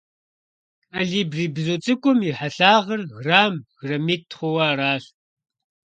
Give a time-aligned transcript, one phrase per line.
[0.91, 5.03] Колибри бзу цIыкIум и хьэлъагъыр грамм-граммитI хъууэ аращ.